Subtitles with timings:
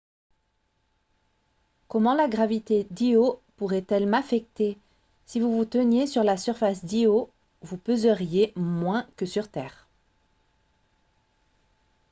[1.87, 4.79] comment la gravité d’io pourrait-elle m’affecter?
[5.27, 7.29] si vous vous teniez sur la surface d’io
[7.61, 9.87] vous pèseriez moins que sur terre